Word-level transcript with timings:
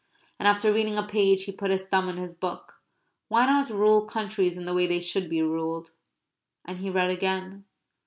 And 0.39 0.47
after 0.47 0.73
reading 0.73 0.97
a 0.97 1.03
page 1.05 1.43
he 1.43 1.51
put 1.51 1.69
his 1.69 1.85
thumb 1.85 2.09
in 2.09 2.17
his 2.17 2.33
book. 2.33 2.81
Why 3.27 3.45
not 3.45 3.69
rule 3.69 4.03
countries 4.07 4.57
in 4.57 4.65
the 4.65 4.73
way 4.73 4.87
they 4.87 4.99
should 4.99 5.29
be 5.29 5.43
ruled? 5.43 5.91
And 6.65 6.79
he 6.79 6.89
read 6.89 7.11
again. 7.11 7.65